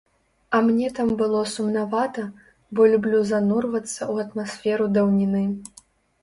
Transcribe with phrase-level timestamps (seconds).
[0.55, 2.23] А мне там было сумнавата,
[2.79, 5.45] бо люблю занурвацца ў атмасферу даўніны.